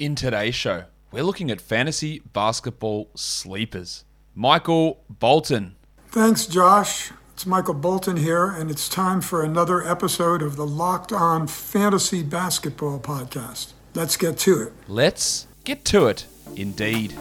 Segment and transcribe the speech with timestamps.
[0.00, 4.06] In today's show, we're looking at fantasy basketball sleepers.
[4.34, 5.76] Michael Bolton.
[6.08, 7.12] Thanks, Josh.
[7.34, 12.22] It's Michael Bolton here, and it's time for another episode of the Locked On Fantasy
[12.22, 13.72] Basketball Podcast.
[13.92, 14.72] Let's get to it.
[14.88, 16.24] Let's get to it,
[16.56, 17.12] indeed.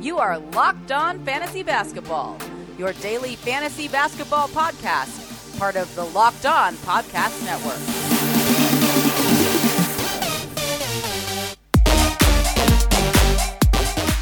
[0.00, 2.38] You are Locked On Fantasy Basketball,
[2.78, 7.97] your daily fantasy basketball podcast, part of the Locked On Podcast Network.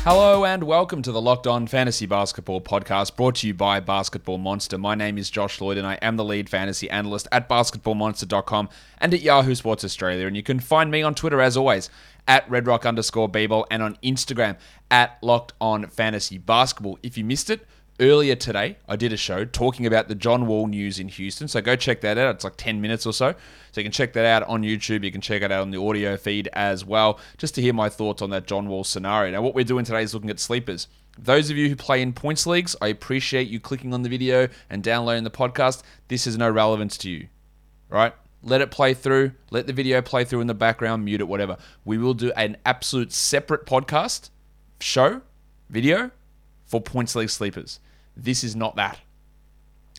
[0.06, 4.38] Hello and welcome to the Locked On Fantasy Basketball Podcast brought to you by Basketball
[4.38, 4.78] Monster.
[4.78, 9.12] My name is Josh Lloyd and I am the lead fantasy analyst at basketballmonster.com and
[9.12, 10.28] at Yahoo Sports Australia.
[10.28, 11.90] And you can find me on Twitter as always
[12.28, 14.56] at redrock underscore bball and on Instagram
[14.92, 17.00] at Locked On Fantasy Basketball.
[17.02, 17.66] If you missed it,
[18.00, 21.48] earlier today I did a show talking about the John Wall news in Houston.
[21.48, 22.36] So go check that out.
[22.36, 23.32] It's like 10 minutes or so.
[23.72, 25.04] So you can check that out on YouTube.
[25.04, 27.88] You can check it out on the audio feed as well, just to hear my
[27.88, 29.32] thoughts on that John Wall scenario.
[29.32, 30.88] Now, what we're doing today is looking at sleepers.
[31.18, 34.48] Those of you who play in points leagues, I appreciate you clicking on the video
[34.68, 35.82] and downloading the podcast.
[36.08, 37.28] This is no relevance to you,
[37.88, 38.12] right?
[38.42, 39.32] Let it play through.
[39.50, 41.56] Let the video play through in the background, mute it, whatever.
[41.84, 44.30] We will do an absolute separate podcast,
[44.80, 45.22] show,
[45.70, 46.10] video
[46.66, 47.80] for points league sleepers.
[48.16, 48.98] This is not that.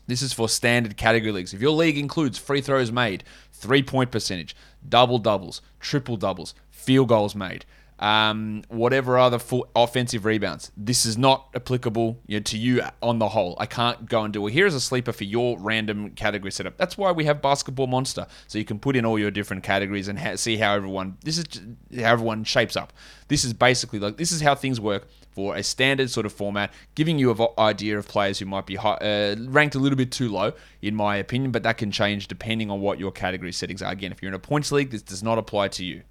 [0.08, 1.52] This is for standard category leagues.
[1.52, 4.56] If your league includes free throws made, three point percentage,
[4.88, 7.66] double doubles, triple doubles, field goals made,
[7.98, 13.18] um, whatever other full offensive rebounds, this is not applicable you know, to you on
[13.18, 13.54] the whole.
[13.60, 14.52] I can't go and do it.
[14.52, 16.78] Here's a sleeper for your random category setup.
[16.78, 20.08] That's why we have Basketball Monster, so you can put in all your different categories
[20.08, 21.18] and ha- see how everyone.
[21.22, 21.60] This is
[21.96, 22.94] how everyone shapes up.
[23.26, 25.06] This is basically like this is how things work
[25.38, 28.74] for a standard sort of format, giving you an idea of players who might be
[28.74, 32.26] high, uh, ranked a little bit too low, in my opinion, but that can change
[32.26, 33.92] depending on what your category settings are.
[33.92, 36.02] Again, if you're in a points league, this does not apply to you.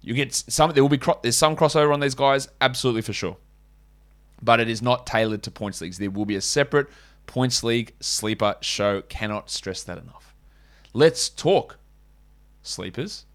[0.00, 0.72] You get some.
[0.72, 3.36] There will be cro- there's some crossover on these guys, absolutely for sure,
[4.40, 5.98] but it is not tailored to points leagues.
[5.98, 6.86] There will be a separate
[7.26, 9.02] points league sleeper show.
[9.02, 10.34] Cannot stress that enough.
[10.94, 11.76] Let's talk
[12.62, 13.26] sleepers.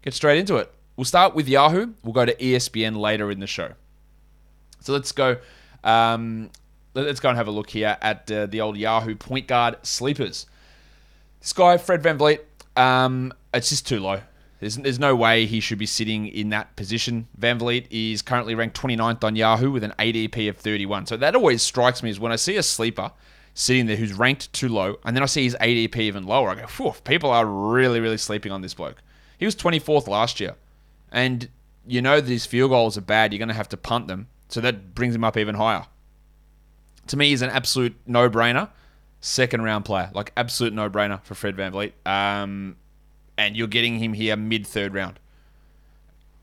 [0.00, 0.72] Get straight into it.
[0.96, 1.92] We'll start with Yahoo.
[2.02, 3.74] We'll go to ESPN later in the show.
[4.80, 5.36] So let's go.
[5.84, 6.50] Um,
[6.94, 10.46] let's go and have a look here at uh, the old Yahoo point guard sleepers.
[11.40, 12.40] This guy, Fred VanVleet,
[12.76, 14.20] um, it's just too low.
[14.60, 17.28] There's, there's no way he should be sitting in that position.
[17.40, 21.06] VanVleet is currently ranked 29th on Yahoo with an ADP of 31.
[21.06, 23.12] So that always strikes me as when I see a sleeper
[23.54, 26.54] sitting there who's ranked too low, and then I see his ADP even lower, I
[26.54, 28.96] go, Phew, people are really, really sleeping on this bloke.
[29.38, 30.54] He was 24th last year.
[31.10, 31.48] And
[31.86, 33.32] you know that his field goals are bad.
[33.32, 34.28] You're going to have to punt them.
[34.48, 35.86] So that brings him up even higher.
[37.08, 38.70] To me, he's an absolute no brainer.
[39.20, 40.10] Second round player.
[40.14, 41.92] Like, absolute no brainer for Fred VanVleet.
[42.06, 42.76] Um,
[43.36, 45.18] and you're getting him here mid third round.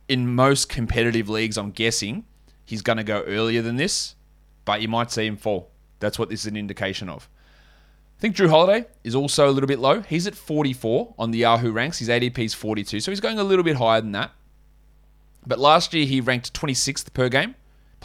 [0.08, 2.26] In most competitive leagues, I'm guessing
[2.64, 4.16] he's going to go earlier than this,
[4.66, 5.72] but you might see him fall.
[6.00, 7.30] That's what this is an indication of.
[8.18, 10.02] I think Jrue Holiday is also a little bit low.
[10.02, 12.00] He's at 44 on the Yahoo ranks.
[12.00, 14.32] His ADP is 42, so he's going a little bit higher than that.
[15.46, 17.56] But last year he ranked 26th per game,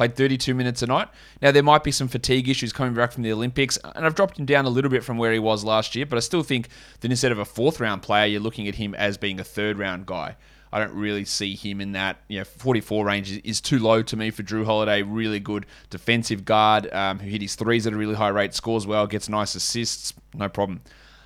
[0.00, 1.08] played 32 minutes a night.
[1.42, 4.38] Now there might be some fatigue issues coming back from the Olympics, and I've dropped
[4.38, 6.70] him down a little bit from where he was last year, but I still think
[7.00, 9.78] that instead of a fourth round player, you're looking at him as being a third
[9.78, 10.36] round guy.
[10.72, 12.16] I don't really see him in that.
[12.28, 15.02] You know, 44 range is, too low to me for Jrue Holiday.
[15.02, 18.86] Really good defensive guard um, who hit his threes at a really high rate, scores
[18.86, 20.80] well, gets nice assists, no problem.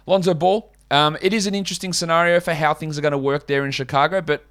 [0.07, 0.73] Lonzo Ball.
[0.91, 3.71] Um, it is an interesting scenario for how things are going to work there in
[3.71, 4.45] Chicago, but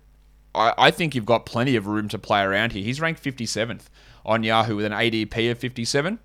[0.56, 2.84] I, I think you've got plenty of room to play around here.
[2.84, 3.90] He's ranked 57th
[4.26, 6.20] on Yahoo with an ADP of 57.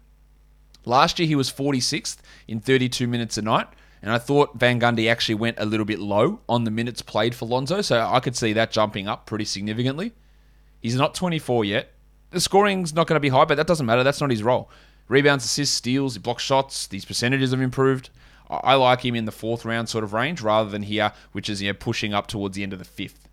[0.85, 3.69] Last year he was 46th in 32 minutes a night.
[4.01, 7.35] And I thought Van Gundy actually went a little bit low on the minutes played
[7.35, 10.13] for Lonzo, so I could see that jumping up pretty significantly.
[10.81, 11.93] He's not 24 yet.
[12.31, 14.05] The scoring's not going to be high, but that doesn't matter.
[14.05, 14.71] That's not his role.
[15.09, 16.87] Rebounds, assists, steals, he blocks shots.
[16.87, 18.11] These percentages have improved.
[18.51, 21.61] I like him in the fourth round sort of range rather than here, which is
[21.63, 23.28] know pushing up towards the end of the fifth.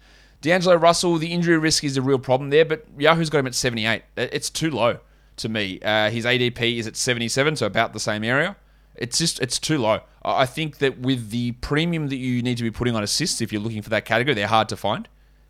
[0.45, 3.55] D'Angelo Russell, the injury risk is a real problem there, but Yahoo's got him at
[3.55, 4.03] 78.
[4.15, 4.99] It's too low
[5.37, 5.79] to me.
[5.81, 8.55] Uh, his ADP is at 77, so about the same area.
[8.93, 10.01] It's just it's too low.
[10.23, 13.41] I I think that with the premium that you need to be putting on assists,
[13.41, 15.07] if you're looking for that category, they're hard to find.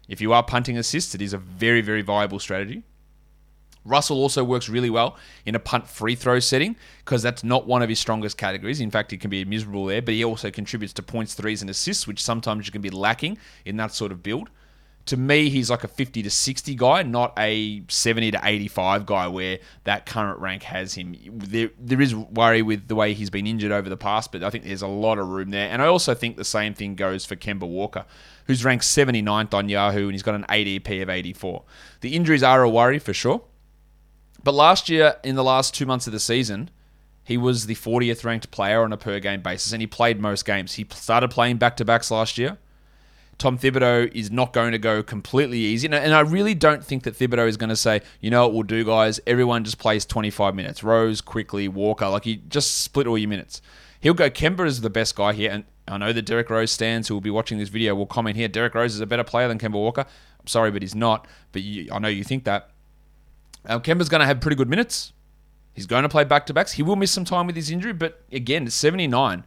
[0.07, 2.83] If you are punting assists, it is a very very viable strategy.
[3.83, 7.81] Russell also works really well in a punt free throw setting because that's not one
[7.83, 8.80] of his strongest categories.
[8.80, 11.69] In fact, he can be miserable there, but he also contributes to points, threes, and
[11.69, 14.50] assists, which sometimes you can be lacking in that sort of build.
[15.06, 19.28] To me, he's like a 50 to 60 guy, not a 70 to 85 guy
[19.28, 21.16] where that current rank has him.
[21.31, 24.50] There, there is worry with the way he's been injured over the past, but I
[24.50, 25.69] think there's a lot of room there.
[25.69, 28.06] And I also think the same thing goes for Kemba Walker,
[28.48, 31.63] who's ranked 79th on Yahoo and he's got an ADP of 84.
[32.02, 33.44] The injuries are a worry for sure.
[34.44, 36.72] But last year, in the last two months of the season,
[37.24, 40.46] he was the 40th ranked player on a per game basis and he played most
[40.46, 40.74] games.
[40.74, 42.57] He started playing back to backs last year
[43.37, 45.87] Tom Thibodeau is not going to go completely easy.
[45.87, 48.63] And I really don't think that Thibodeau is going to say, you know what we'll
[48.63, 49.19] do, guys?
[49.27, 50.83] Everyone just plays 25 minutes.
[50.83, 52.07] Rose, quickly, Walker.
[52.07, 53.61] Like, you just split all your minutes.
[53.99, 55.51] He'll go, Kemba is the best guy here.
[55.51, 58.37] And I know the Derrick Rose stands who will be watching this video will comment
[58.37, 60.05] here, Derrick Rose is a better player than Kemba Walker.
[60.39, 61.27] I'm sorry, but he's not.
[61.51, 62.69] But you, I know you think that.
[63.65, 65.11] Um, Kemba's going to have pretty good minutes.
[65.73, 66.73] He's going to play back to backs.
[66.73, 69.43] He will miss some time with his injury, but again, 79.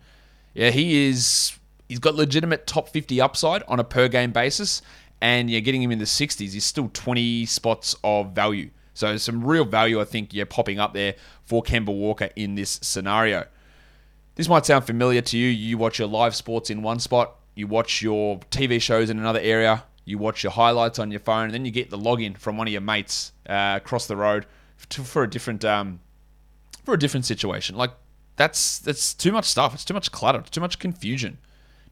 [0.54, 1.57] Yeah, he is
[1.88, 4.82] he's got legitimate top 50 upside on a per game basis,
[5.20, 6.52] and you're getting him in the 60s.
[6.52, 8.70] He's still 20 spots of value.
[8.94, 11.14] So some real value, I think, you're popping up there
[11.44, 13.46] for Kemba Walker in this scenario.
[14.34, 15.48] This might sound familiar to you.
[15.48, 19.40] You watch your live sports in one spot, you watch your TV shows in another
[19.40, 22.56] area, you watch your highlights on your phone, and then you get the login from
[22.56, 24.46] one of your mates uh, across the road
[24.90, 26.00] to, for a different um,
[26.84, 27.76] for a different situation.
[27.76, 27.90] Like
[28.36, 29.74] that's that's too much stuff.
[29.74, 30.38] It's too much clutter.
[30.38, 31.38] It's too much confusion.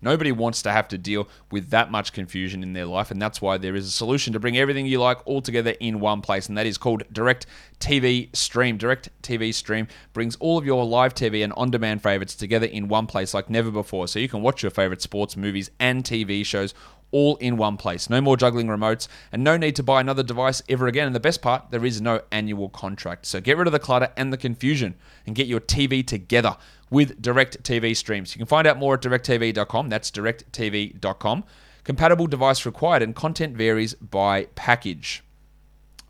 [0.00, 3.40] Nobody wants to have to deal with that much confusion in their life, and that's
[3.40, 6.48] why there is a solution to bring everything you like all together in one place,
[6.48, 7.46] and that is called Direct
[7.80, 8.76] TV Stream.
[8.76, 12.88] Direct TV Stream brings all of your live TV and on demand favorites together in
[12.88, 16.44] one place like never before, so you can watch your favorite sports, movies, and TV
[16.44, 16.74] shows
[17.10, 18.10] all in one place.
[18.10, 21.06] No more juggling remotes and no need to buy another device ever again.
[21.06, 23.26] And the best part, there is no annual contract.
[23.26, 24.96] So get rid of the clutter and the confusion
[25.26, 26.56] and get your TV together
[26.90, 28.34] with DIRECTV streams.
[28.34, 29.88] You can find out more at directv.com.
[29.88, 31.44] That's directv.com.
[31.84, 35.22] Compatible device required and content varies by package.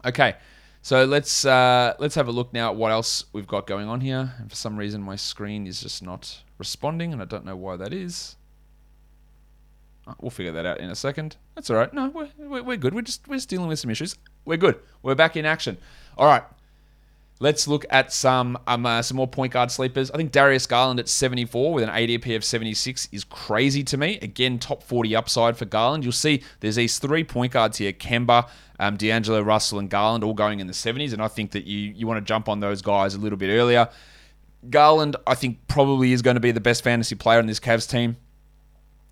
[0.05, 0.37] Okay.
[0.87, 4.00] So let's uh, let's have a look now at what else we've got going on
[4.00, 4.34] here.
[4.38, 7.75] And for some reason, my screen is just not responding, and I don't know why
[7.76, 8.37] that is.
[10.06, 11.37] Uh, we'll figure that out in a second.
[11.56, 11.93] That's all right.
[11.93, 12.94] No, we're, we're, good.
[12.94, 14.17] We're just we're just dealing with some issues.
[14.44, 14.79] We're good.
[15.02, 15.76] We're back in action.
[16.17, 16.44] All right.
[17.38, 20.10] Let's look at some um, uh, some more point guard sleepers.
[20.10, 24.18] I think Darius Garland at 74 with an ADP of 76 is crazy to me.
[24.22, 26.02] Again, top 40 upside for Garland.
[26.02, 28.48] You'll see there's these three point guards here: Kemba,
[28.80, 31.12] um, D'Angelo Russell, and Garland, all going in the 70s.
[31.12, 33.50] And I think that you you want to jump on those guys a little bit
[33.50, 33.90] earlier.
[34.70, 37.88] Garland, I think, probably is going to be the best fantasy player in this Cavs
[37.88, 38.16] team.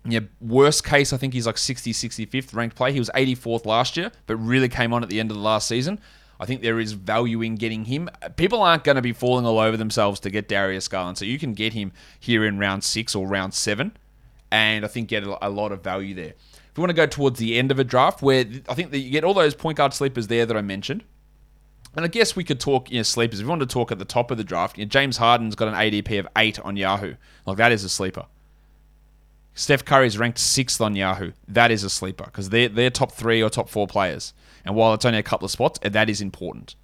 [0.03, 2.91] Yeah, worst case, I think he's like 60, 65th ranked play.
[2.91, 5.67] He was 84th last year, but really came on at the end of the last
[5.67, 5.99] season.
[6.39, 8.09] I think there is value in getting him.
[8.35, 11.39] People aren't going to be falling all over themselves to get Darius Garland, so you
[11.39, 13.95] can get him here in round six or round seven,
[14.51, 16.33] and I think get a lot of value there.
[16.33, 18.99] If you want to go towards the end of a draft, where I think that
[18.99, 21.03] you get all those point guard sleepers there that I mentioned,
[21.95, 23.39] and I guess we could talk, you know, sleepers.
[23.39, 25.55] If you want to talk at the top of the draft, you know, James Harden's
[25.55, 27.15] got an ADP of eight on Yahoo.
[27.45, 28.25] Like that is a sleeper.
[29.53, 31.31] Steph Curry is ranked sixth on Yahoo.
[31.47, 34.33] That is a sleeper because they're, they're top three or top four players.
[34.65, 36.75] And while it's only a couple of spots, that is important.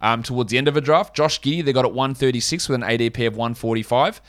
[0.00, 2.88] Um, towards the end of a draft, Josh Giddey, they got at 136 with an
[2.88, 4.20] ADP of 145.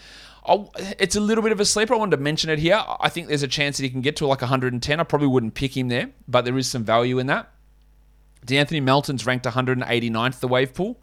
[0.46, 1.94] I'll, it's a little bit of a sleeper.
[1.94, 2.82] I wanted to mention it here.
[3.00, 5.00] I think there's a chance that he can get to like 110.
[5.00, 7.52] I probably wouldn't pick him there, but there is some value in that.
[8.46, 11.00] De'Anthony Melton's ranked 189th the wave pool.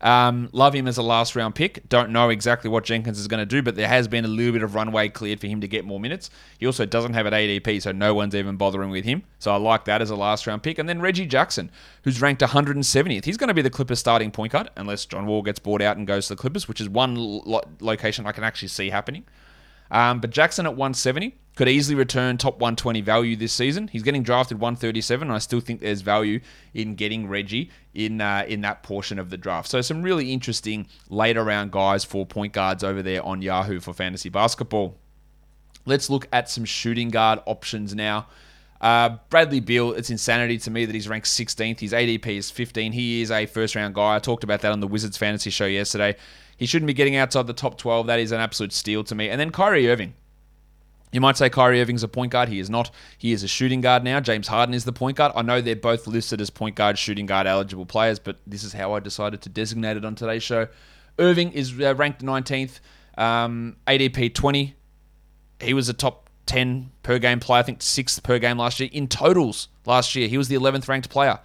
[0.00, 1.88] Um, love him as a last round pick.
[1.88, 4.52] Don't know exactly what Jenkins is going to do, but there has been a little
[4.52, 6.30] bit of runway cleared for him to get more minutes.
[6.58, 9.24] He also doesn't have an ADP, so no one's even bothering with him.
[9.38, 10.78] So I like that as a last round pick.
[10.78, 11.70] And then Reggie Jackson,
[12.02, 13.24] who's ranked 170th.
[13.24, 15.96] He's going to be the Clippers starting point guard, unless John Wall gets bought out
[15.96, 19.24] and goes to the Clippers, which is one lo- location I can actually see happening.
[19.90, 23.88] Um, but Jackson at 170 could easily return top 120 value this season.
[23.88, 26.40] He's getting drafted 137, and I still think there's value
[26.72, 29.68] in getting Reggie in uh, in that portion of the draft.
[29.68, 33.92] So some really interesting later round guys for point guards over there on Yahoo for
[33.92, 34.96] fantasy basketball.
[35.84, 38.28] Let's look at some shooting guard options now.
[38.80, 41.80] Uh, Bradley Beal, it's insanity to me that he's ranked 16th.
[41.80, 42.92] His ADP is 15.
[42.92, 44.14] He is a first round guy.
[44.14, 46.14] I talked about that on the Wizards fantasy show yesterday.
[46.58, 48.08] He shouldn't be getting outside the top 12.
[48.08, 49.30] That is an absolute steal to me.
[49.30, 50.12] And then Kyrie Irving.
[51.12, 52.50] You might say Kyrie Irving's a point guard.
[52.50, 52.90] He is not.
[53.16, 54.20] He is a shooting guard now.
[54.20, 55.32] James Harden is the point guard.
[55.34, 58.74] I know they're both listed as point guard, shooting guard eligible players, but this is
[58.74, 60.68] how I decided to designate it on today's show.
[61.18, 62.80] Irving is uh, ranked 19th,
[63.16, 64.74] um, ADP 20.
[65.60, 68.90] He was a top 10 per game player, I think sixth per game last year.
[68.92, 71.38] In totals last year, he was the 11th ranked player.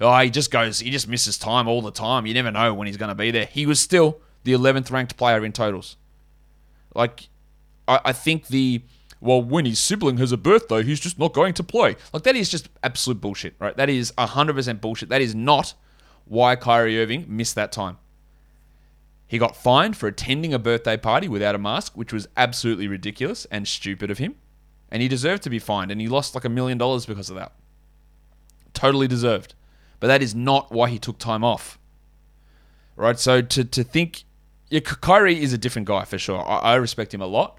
[0.00, 2.26] Oh, he just goes, he just misses time all the time.
[2.26, 3.46] You never know when he's going to be there.
[3.46, 5.96] He was still the 11th ranked player in totals.
[6.94, 7.28] Like,
[7.88, 8.82] I, I think the
[9.24, 11.96] well, when his sibling has a birthday, he's just not going to play.
[12.12, 13.74] Like, that is just absolute bullshit, right?
[13.74, 15.08] That is 100% bullshit.
[15.08, 15.72] That is not
[16.26, 17.96] why Kyrie Irving missed that time.
[19.26, 23.46] He got fined for attending a birthday party without a mask, which was absolutely ridiculous
[23.50, 24.34] and stupid of him.
[24.90, 27.36] And he deserved to be fined, and he lost like a million dollars because of
[27.36, 27.52] that.
[28.74, 29.54] Totally deserved.
[30.00, 31.78] But that is not why he took time off.
[32.94, 33.18] Right?
[33.18, 34.24] So to, to think.
[34.70, 36.44] Yeah, Kyrie is a different guy for sure.
[36.46, 37.58] I, I respect him a lot.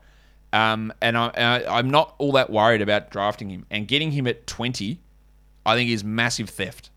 [0.54, 3.66] Um, and I, I'm not all that worried about drafting him.
[3.70, 5.00] And getting him at 20,
[5.66, 6.90] I think is massive theft.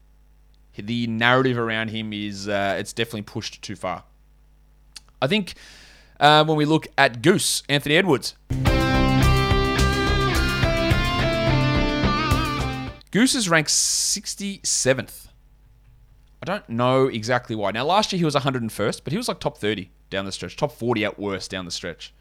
[0.76, 4.04] The narrative around him is uh, it's definitely pushed too far.
[5.20, 5.54] I think
[6.20, 8.36] uh, when we look at Goose, Anthony Edwards.
[13.10, 15.27] Goose is ranked 67th.
[16.42, 17.70] I don't know exactly why.
[17.72, 20.56] Now, last year he was 101st, but he was like top 30 down the stretch,
[20.56, 22.14] top 40 at worst down the stretch.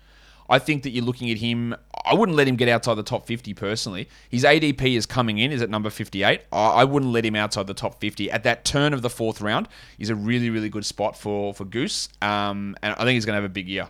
[0.50, 1.76] I think that you're looking at him.
[2.06, 4.08] I wouldn't let him get outside the top 50 personally.
[4.30, 6.42] His ADP is coming in, is at number 58.
[6.52, 8.32] I wouldn't let him outside the top 50.
[8.32, 11.66] At that turn of the fourth round, he's a really, really good spot for, for
[11.66, 12.08] Goose.
[12.22, 13.90] Um, and I think he's going to have a big year.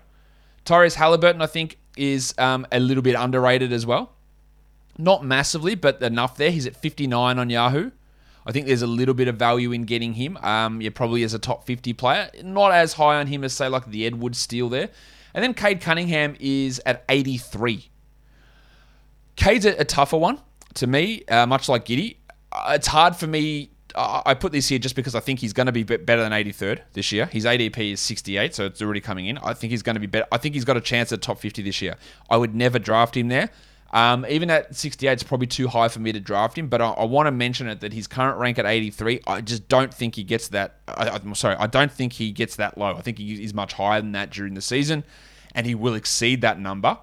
[0.65, 4.13] Tyrese Halliburton, I think, is um, a little bit underrated as well.
[4.97, 6.49] Not massively, but enough there.
[6.49, 7.91] He's at 59 on Yahoo.
[8.47, 10.37] I think there's a little bit of value in getting him.
[10.37, 12.29] Um, yeah, probably as a top 50 player.
[12.43, 14.89] Not as high on him as, say, like the Edward Steele there.
[15.33, 17.89] And then Cade Cunningham is at 83.
[19.35, 20.39] Cade's a, a tougher one
[20.75, 22.17] to me, uh, much like Giddey.
[22.51, 23.71] Uh, it's hard for me.
[23.95, 26.81] I put this here just because I think he's going to be better than 83rd
[26.93, 27.25] this year.
[27.25, 29.39] His ADP is 68, so it's already coming in.
[29.39, 30.27] I think he's going to be better.
[30.31, 31.95] I think he's got a chance at top 50 this year.
[32.29, 33.49] I would never draft him there.
[33.91, 36.89] Um, even at 68, it's probably too high for me to draft him, but I,
[36.89, 40.15] I want to mention it that his current rank at 83, I just don't think
[40.15, 40.79] he gets that.
[40.89, 42.95] I, am sorry, I don't think he gets that low.
[42.95, 45.05] I think he is much higher than that during the season
[45.57, 46.97] and he will exceed that number.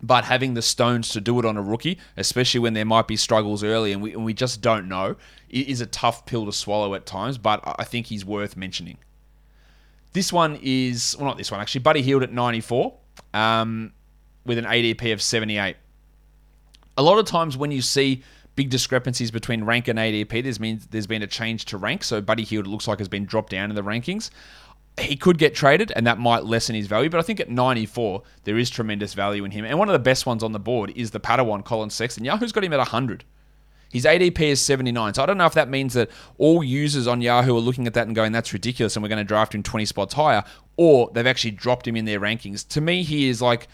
[0.00, 3.16] But having the stones to do it on a rookie, especially when there might be
[3.16, 5.16] struggles early and we, and we just don't know,
[5.50, 8.98] is a tough pill to swallow at times, but I think he's worth mentioning.
[10.12, 12.94] This one is, well, not this one actually, Buddy Hield at 94
[13.34, 13.92] um,
[14.46, 15.76] with an ADP of 78.
[16.98, 18.22] A lot of times when you see
[18.54, 22.04] big discrepancies between rank and ADP, there's been, there's been a change to rank.
[22.04, 24.30] So Buddy Hield looks like has been dropped down in the rankings
[25.00, 27.10] he could get traded and that might lessen his value.
[27.10, 29.64] But I think at 94, there is tremendous value in him.
[29.64, 32.24] And one of the best ones on the board is the Padawan Collin Sexton.
[32.24, 33.24] Yahoo's got him at 100.
[33.90, 35.14] His ADP is 79.
[35.14, 37.94] So I don't know if that means that all users on Yahoo are looking at
[37.94, 40.44] that and going, that's ridiculous and we're going to draft him 20 spots higher,
[40.76, 42.66] or they've actually dropped him in their rankings.
[42.68, 43.68] To me, he is like,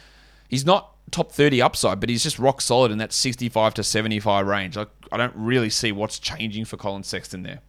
[0.49, 4.47] he's not top 30 upside, but he's just rock solid in that 65 to 75
[4.47, 4.77] range.
[4.77, 7.61] I, I don't really see what's changing for Collin Sexton there.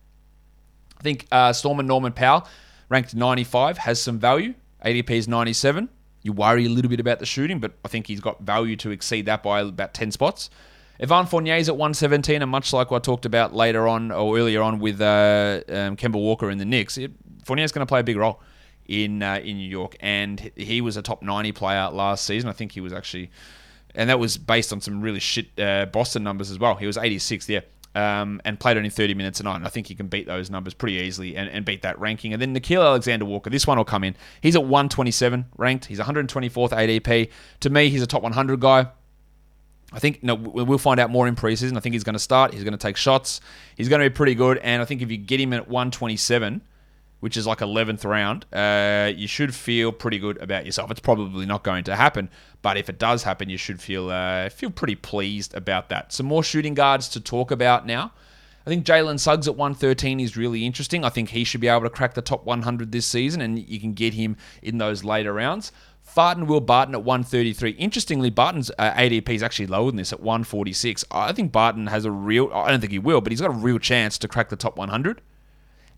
[0.97, 2.47] I think uh, Storm Norman Powell
[2.89, 4.55] ranked 95, has some value.
[4.83, 5.89] ADP is 97.
[6.23, 8.89] You worry a little bit about the shooting, but I think he's got value to
[8.89, 10.49] exceed that by about 10 spots.
[10.99, 14.63] Evan Fournier's at 117, and much like what I talked about later on or earlier
[14.63, 17.11] on with uh, um, Kemba Walker in the Knicks, it,
[17.43, 18.41] Fournier's going to play a big role
[18.87, 22.49] in uh, in New York, and he was a top 90 player last season.
[22.49, 23.31] I think he was actually,
[23.93, 26.75] and that was based on some really shit uh, Boston numbers as well.
[26.75, 27.61] He was 86th, yeah
[27.95, 29.55] um, and played only 30 minutes a night.
[29.55, 32.33] And I think he can beat those numbers pretty easily and, and beat that ranking.
[32.33, 34.15] And then Nickeil Alexander Walker, this one will come in.
[34.41, 35.85] He's at 127 ranked.
[35.85, 37.31] He's 124th ADP.
[37.61, 38.87] To me, he's a top 100 guy.
[39.93, 41.77] I think no, we'll find out more in preseason.
[41.77, 42.53] I think he's going to start.
[42.53, 43.39] He's going to take shots.
[43.77, 44.57] He's going to be pretty good.
[44.57, 46.61] And I think if you get him at 127,
[47.25, 50.91] which is like 11th round, uh, you should feel pretty good about yourself.
[50.91, 52.29] It's probably not going to happen,
[52.61, 56.13] but if it does happen, you should feel uh, feel pretty pleased about that.
[56.13, 58.11] Some more shooting guards to talk about now.
[58.63, 61.03] I think Jalen Suggs at 113 is really interesting.
[61.03, 63.79] I think he should be able to crack the top 100 this season, and you
[63.79, 65.71] can get him in those later rounds.
[66.03, 67.71] Farton Will Barton at 133.
[67.71, 71.03] Interestingly, Barton's uh, ADP is actually lower than this at 146.
[71.09, 73.53] I think Barton has a real, I don't think he will, but he's got a
[73.53, 75.23] real chance to crack the top 100.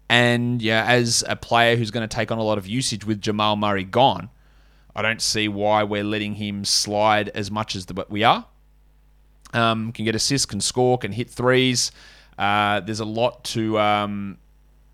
[0.10, 3.22] And yeah, as a player who's going to take on a lot of usage with
[3.22, 4.30] Jamal Murray gone,
[4.96, 8.46] I don't see why we're letting him slide as much as the, we are.
[9.54, 11.92] Um, can get assists, can score, can hit threes.
[12.38, 14.38] Uh, there's a lot to um,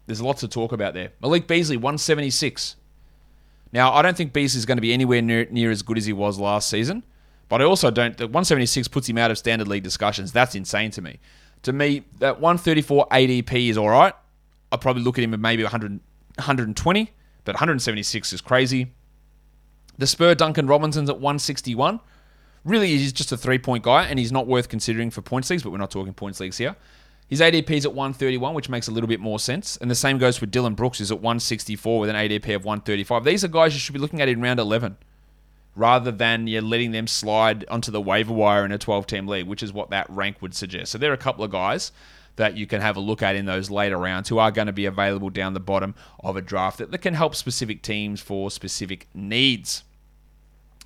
[0.05, 1.11] there's a lot to talk about there.
[1.21, 2.75] Malik Beasley, 176.
[3.71, 6.05] Now, I don't think Beasley is going to be anywhere near, near as good as
[6.05, 7.03] he was last season,
[7.49, 8.15] but I also don't.
[8.15, 10.31] The 176 puts him out of standard league discussions.
[10.31, 11.19] That's insane to me.
[11.63, 14.13] To me, that 134 ADP is all right.
[14.73, 17.11] I'd probably look at him at maybe 100, 120,
[17.45, 18.91] but 176 is crazy.
[19.97, 21.99] The Spur Duncan Robinson's at 161.
[22.65, 25.63] Really, he's just a three point guy, and he's not worth considering for points leagues,
[25.63, 26.75] but we're not talking points leagues here.
[27.27, 29.77] His ADP is at 131, which makes a little bit more sense.
[29.77, 33.23] And the same goes for Dillon Brooks, who's at 164 with an ADP of 135.
[33.23, 34.97] These are guys you should be looking at in round 11.
[35.75, 39.47] rather than you letting them slide onto the waiver wire in a 12 team league,
[39.47, 40.91] which is what that rank would suggest.
[40.91, 41.91] So there are a couple of guys
[42.35, 44.73] that you can have a look at in those later rounds who are going to
[44.73, 48.49] be available down the bottom of a draft that, that can help specific teams for
[48.49, 49.83] specific needs.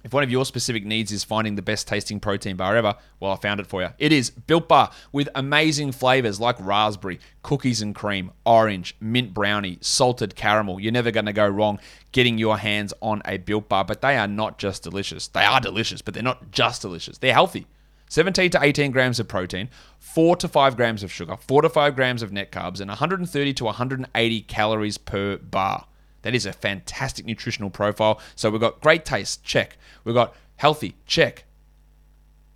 [0.03, 3.33] If one of your specific needs is finding the best tasting protein bar ever, well,
[3.33, 3.89] I found it for you.
[3.97, 9.79] It is Built Bar with amazing flavors like raspberry, cookies and cream, orange, mint brownie,
[9.81, 10.79] salted caramel.
[10.79, 11.79] You're never going to go wrong
[12.13, 15.27] getting your hands on a Built Bar, but they are not just delicious.
[15.27, 17.17] They are delicious, but they're not just delicious.
[17.17, 17.67] They're healthy.
[18.09, 21.95] 17 to 18 grams of protein, 4 to 5 grams of sugar, 4 to 5
[21.95, 25.87] grams of net carbs, and 130 to 180 calories per bar.
[26.21, 28.19] That is a fantastic nutritional profile.
[28.35, 29.77] So we've got great taste, check.
[30.03, 31.45] We've got healthy, check.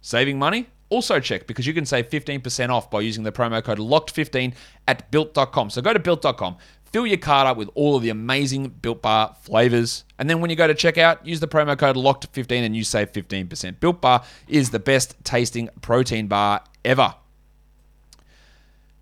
[0.01, 3.79] Saving money, also check because you can save 15% off by using the promo code
[3.79, 4.53] LOCKED15
[4.88, 5.70] at built.com.
[5.70, 6.58] So go to built.com,
[6.91, 10.50] fill your cart up with all of the amazing Built Bar flavors, and then when
[10.50, 13.79] you go to checkout, use the promo code LOCKED15 and you save 15%.
[13.79, 17.15] Built Bar is the best tasting protein bar ever.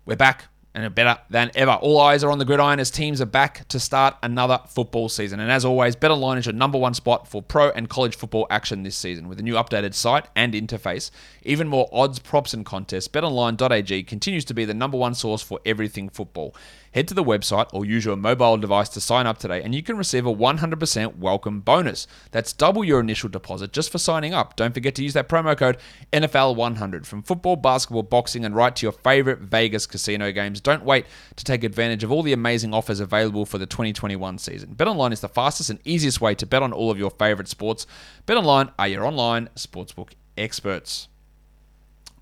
[0.06, 1.72] We're back and better than ever.
[1.72, 5.40] All eyes are on the gridiron as teams are back to start another football season.
[5.40, 8.82] And as always, BetOnline is your number one spot for pro and college football action
[8.82, 9.28] this season.
[9.28, 11.10] With a new updated site and interface,
[11.42, 15.60] even more odds, props, and contests, betonline.ag continues to be the number one source for
[15.66, 16.54] everything football.
[16.92, 19.82] Head to the website or use your mobile device to sign up today, and you
[19.82, 22.08] can receive a 100% welcome bonus.
[22.32, 24.56] That's double your initial deposit just for signing up.
[24.56, 25.78] Don't forget to use that promo code
[26.12, 30.60] NFL100 from football, basketball, boxing, and right to your favorite Vegas casino games.
[30.60, 31.06] Don't wait
[31.36, 34.74] to take advantage of all the amazing offers available for the 2021 season.
[34.74, 37.86] BetOnline is the fastest and easiest way to bet on all of your favorite sports.
[38.26, 41.06] BetOnline are your online sportsbook experts.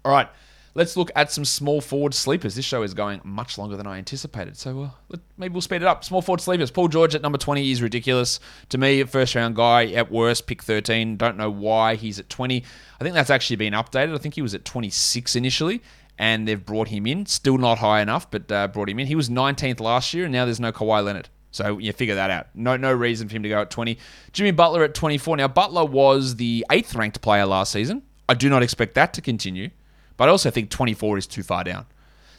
[0.04, 0.28] All right.
[0.74, 2.54] Let's look at some small forward sleepers.
[2.54, 5.82] This show is going much longer than I anticipated, so uh, let, maybe we'll speed
[5.82, 6.04] it up.
[6.04, 6.70] Small forward sleepers.
[6.70, 8.38] Paul George at number 20 is ridiculous.
[8.68, 11.16] To me, first round guy, at worst, pick 13.
[11.16, 12.62] Don't know why he's at 20.
[13.00, 14.14] I think that's actually been updated.
[14.14, 15.82] I think he was at 26 initially,
[16.18, 17.26] and they've brought him in.
[17.26, 19.06] Still not high enough, but uh, brought him in.
[19.06, 21.28] He was 19th last year, and now there's no Kawhi Leonard.
[21.50, 22.48] So you figure that out.
[22.54, 23.98] No, no reason for him to go at 20.
[24.32, 25.38] Jimmy Butler at 24.
[25.38, 28.02] Now Butler was the eighth ranked player last season.
[28.28, 29.70] I do not expect that to continue.
[30.18, 31.86] But I also think 24 is too far down.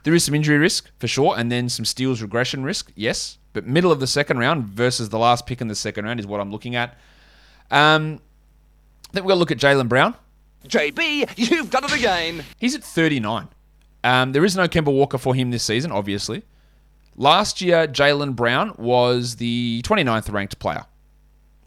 [0.04, 3.40] There is some injury risk for sure, and then some steals regression risk, yes.
[3.54, 6.28] But middle of the second round versus the last pick in the second round is
[6.28, 6.98] what I'm looking at.
[7.72, 8.22] Um,
[9.12, 10.14] then to look at Jaylen Brown.
[10.68, 12.44] JB, you've done it again.
[12.60, 13.48] He's at 39.
[14.04, 16.44] Um, there is no Kemba Walker for him this season, obviously.
[17.16, 20.86] Last year, Jaylen Brown was the 29th ranked player.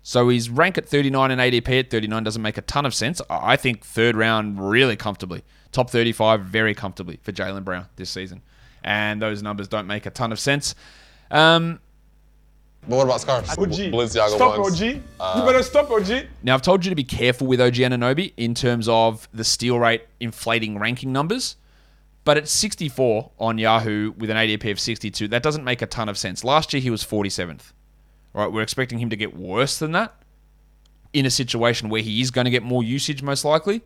[0.03, 3.21] So his rank at 39 and ADP at 39 doesn't make a ton of sense.
[3.31, 5.45] I think third round really comfortably.
[5.73, 8.43] Top 35 very comfortably for Jaylen Brown this season.
[8.85, 10.75] And those numbers don't make a ton of sense.
[11.31, 11.81] Um,
[12.89, 13.51] but what about scarves?
[13.51, 13.93] OG.
[13.93, 14.83] Balenciaga stop ones.
[14.83, 14.89] OG.
[14.89, 15.03] you
[15.45, 16.27] better stop OG.
[16.43, 19.79] now, I've told you to be careful with OG Anunoby in terms of the steal
[19.79, 21.57] rate inflating ranking numbers.
[22.25, 26.09] But at 64 on Yahoo with an ADP of 62, that doesn't make a ton
[26.09, 26.45] of sense.
[26.45, 27.73] Last year, he was 47th.
[28.35, 30.15] All right, we're expecting him to get worse than that
[31.13, 33.83] in a situation where he is going to get more usage, most likely.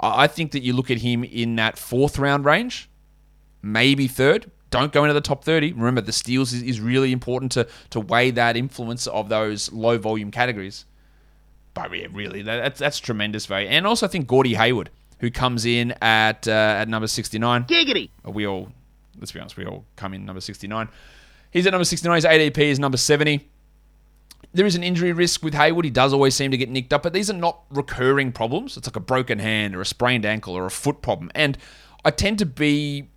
[0.00, 2.88] I think that you look at him in that fourth round range,
[3.62, 4.50] maybe third.
[4.70, 5.72] Don't go into the top 30.
[5.72, 9.98] Remember, the steals is, is really important to, to weigh that influence of those low
[9.98, 10.86] volume categories.
[11.74, 13.68] But yeah, really, that, that's, that's tremendous value.
[13.68, 17.64] And also, I think Gordy Hayward, who comes in at uh, at number 69.
[17.64, 18.10] Giggity.
[18.24, 18.70] We all,
[19.18, 20.88] let's be honest, we all come in number 69.
[21.50, 22.14] He's at number 69.
[22.14, 23.49] His ADP is number 70
[24.52, 25.84] there is an injury risk with Hayward.
[25.84, 28.76] He does always seem to get nicked up, but these are not recurring problems.
[28.76, 31.30] It's like a broken hand or a sprained ankle or a foot problem.
[31.34, 31.56] And
[32.04, 33.08] I tend to be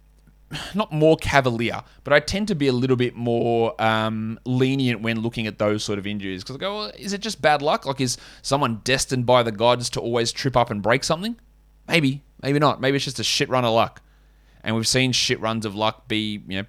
[0.75, 5.21] not more cavalier, but I tend to be a little bit more um, lenient when
[5.21, 7.85] looking at those sort of injuries because I go, well, is it just bad luck?
[7.85, 11.35] Like, is someone destined by the gods to always trip up and break something?
[11.87, 12.79] Maybe, maybe not.
[12.79, 14.01] Maybe it's just a shit run of luck.
[14.63, 16.67] And we've seen shit runs of luck be, you know,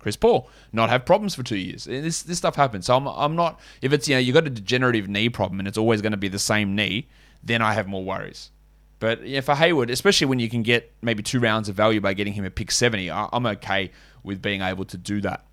[0.00, 1.84] Chris Paul not have problems for two years.
[1.84, 2.86] This this stuff happens.
[2.86, 5.68] So I'm I'm not if it's you know you got a degenerative knee problem and
[5.68, 7.06] it's always going to be the same knee,
[7.44, 8.50] then I have more worries.
[8.98, 12.12] But yeah, for Hayward, especially when you can get maybe two rounds of value by
[12.12, 15.44] getting him a pick 70, I- I'm okay with being able to do that.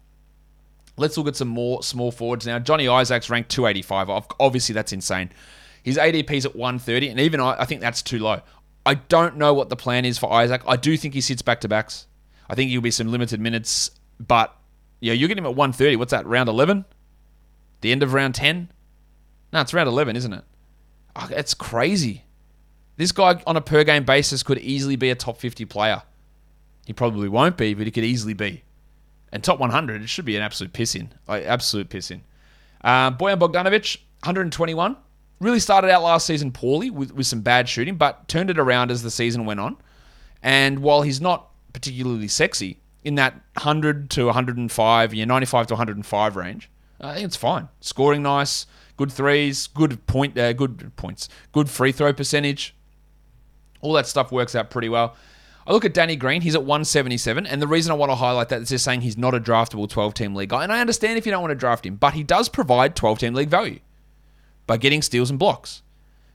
[0.98, 2.60] Let's look at some more small forwards now.
[2.60, 4.10] Johnny Isaac's ranked 285.
[4.40, 5.30] Obviously, that's insane.
[5.84, 8.42] His ADP's at 130, and even I, I think that's too low.
[8.86, 10.62] I don't know what the plan is for Isaac.
[10.68, 12.08] I do think he sits back to backs.
[12.50, 14.56] I think he'll be some limited minutes, but
[15.00, 15.96] yeah, you get him at 130.
[15.96, 16.86] What's that, round 11?
[17.82, 18.72] The end of round 10?
[19.54, 20.44] No, it's round 11, isn't it?
[21.16, 22.24] Oh, it's crazy.
[22.98, 26.02] This guy on a per game basis could easily be a top 50 player.
[26.86, 28.64] He probably won't be, but he could easily be.
[29.32, 31.14] And top 100, it should be an absolute piss in.
[31.28, 32.24] Like, absolute piss in.
[32.84, 34.96] Uh, Bojan Bogdanovic, 121.
[35.40, 38.90] Really started out last season poorly with, with some bad shooting, but turned it around
[38.90, 39.78] as the season went on.
[40.42, 46.36] And while he's not particularly sexy in that 100 to 105, yeah, 95 to 105
[46.36, 47.70] range, I think it's fine.
[47.80, 48.66] Scoring nice,
[48.98, 52.76] good threes, good point, uh, good points, good free throw percentage.
[53.80, 55.16] All that stuff works out pretty well.
[55.66, 58.50] I look at Danny Green, he's at 177, and the reason I want to highlight
[58.50, 60.64] that is just saying he's not a draftable 12 team league guy.
[60.64, 63.20] And I understand if you don't want to draft him, but he does provide 12
[63.20, 63.80] team league value
[64.66, 65.82] by getting steals and blocks.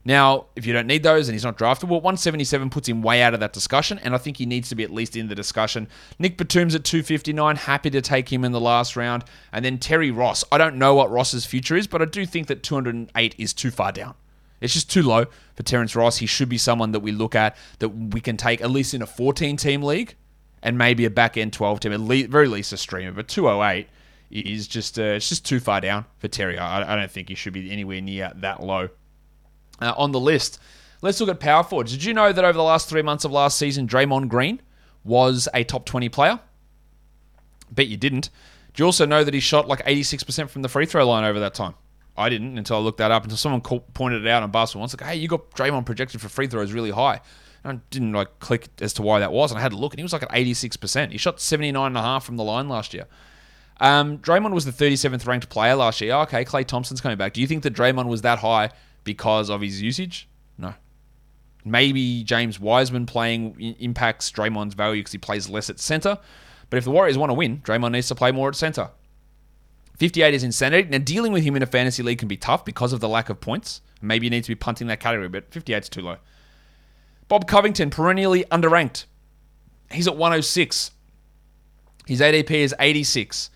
[0.05, 3.35] Now, if you don't need those and he's not draftable, 177 puts him way out
[3.35, 5.87] of that discussion, and I think he needs to be at least in the discussion.
[6.19, 9.25] Nic Batum's at 259, happy to take him in the last round.
[9.53, 10.43] And then Terry Ross.
[10.51, 13.71] I don't know what Ross's future is, but I do think that 208 is too
[13.71, 14.15] far down.
[14.61, 16.19] It's just too low for Terrence Ross.
[16.19, 19.03] He should be someone that we look at that we can take at least in
[19.03, 20.15] a 14 team league
[20.63, 23.13] and maybe a back end 12 team, at least, very least a streamer.
[23.13, 23.89] But 208
[24.31, 26.59] is just uh, it's just too far down for Terry.
[26.59, 28.89] I, I don't think he should be anywhere near that low.
[29.83, 30.59] Uh, on the list,
[31.01, 31.93] let's look at power forwards.
[31.93, 34.61] Did you know that over the last three months of last season, Draymond Green
[35.05, 36.41] was a top 20 player?
[37.71, 38.31] Bet you didn't.
[38.75, 41.41] Do you also know that he shot like 86% from the free throw line over
[41.41, 41.75] that time?
[42.17, 44.85] I didn't until I looked that up until someone pointed it out on basketball.
[44.85, 47.21] It's like, hey, you got Draymond projected for free throws really high.
[47.65, 49.93] And I didn't like click as to why that was, and I had to look,
[49.93, 51.13] and he was like at 86%.
[51.13, 53.07] He shot 79.5 from the line last year.
[53.81, 56.15] Um, Draymond was the 37th ranked player last year.
[56.15, 57.33] Okay, Klay Thompson's coming back.
[57.33, 58.71] Do you think that Draymond was that high
[59.05, 60.29] because of his usage?
[60.59, 60.75] No.
[61.65, 66.19] Maybe James Wiseman playing impacts Draymond's value because he plays less at center.
[66.71, 68.91] But if the Warriors want to win, Draymond needs to play more at center.
[69.99, 70.89] 58 is insanity.
[70.89, 73.29] Now, dealing with him in a fantasy league can be tough because of the lack
[73.29, 73.83] of points.
[74.01, 76.17] Maybe you need to be punting that category, but 58 is too low.
[77.29, 79.05] Bob Covington, perennially underranked.
[79.93, 80.91] He's at 106.
[82.07, 83.51] His ADP is 86.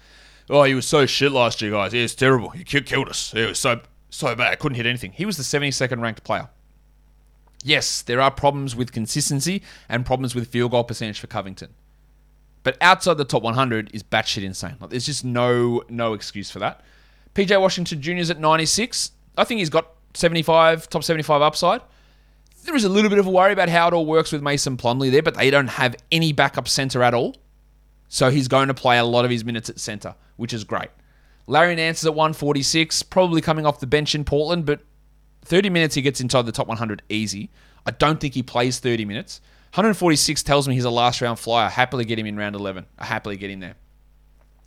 [0.48, 1.92] Oh, he was so shit last year, guys.
[1.92, 2.50] He was terrible.
[2.50, 3.32] He killed us.
[3.32, 4.58] He was so so bad.
[4.58, 5.12] Couldn't hit anything.
[5.12, 6.48] He was the 72nd ranked player.
[7.64, 11.74] Yes, there are problems with consistency and problems with field goal percentage for Covington.
[12.62, 14.76] But outside the top 100 is batshit insane.
[14.80, 16.80] Like, there's just no no excuse for that.
[17.34, 18.12] PJ Washington Jr.
[18.12, 19.12] is at 96.
[19.36, 21.80] I think he's got 75, top 75 upside.
[22.64, 24.76] There is a little bit of a worry about how it all works with Mason
[24.76, 27.36] Plumlee there, but they don't have any backup center at all.
[28.08, 30.88] So he's going to play a lot of his minutes at center, which is great.
[31.46, 34.80] Larry Nance is at 146, probably coming off the bench in Portland, but
[35.42, 37.50] 30 minutes he gets inside the top 100 easy.
[37.86, 39.40] I don't think he plays 30 minutes.
[39.74, 41.68] 146 tells me he's a last round flyer.
[41.68, 42.86] Happily get him in round 11.
[42.98, 43.76] I happily get him there.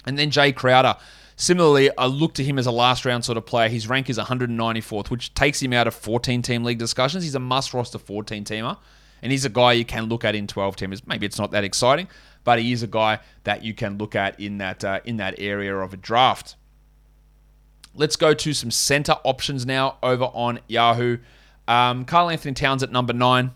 [0.05, 0.95] And then Jae Crowder.
[1.35, 3.69] Similarly, I look to him as a last round sort of player.
[3.69, 7.23] His rank is 194th, which takes him out of 14 team league discussions.
[7.23, 8.77] He's a must roster 14 teamer.
[9.21, 11.01] And he's a guy you can look at in 12 teamers.
[11.05, 12.07] Maybe it's not that exciting,
[12.43, 15.35] but he is a guy that you can look at in that uh, in that
[15.39, 16.55] area of a draft.
[17.95, 21.17] Let's go to some center options now over on Yahoo.
[21.67, 23.51] Um, Karl-Anthony Towns at number nine.